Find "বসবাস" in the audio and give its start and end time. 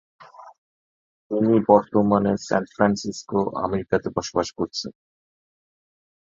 4.17-4.47